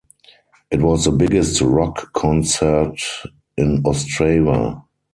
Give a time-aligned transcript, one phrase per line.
[0.71, 2.99] It was the biggest rock concert
[3.55, 4.81] in Ostrava.